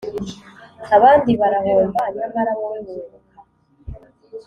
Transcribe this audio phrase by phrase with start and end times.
[0.95, 3.37] abandi barahomba nyamara wowe wunguka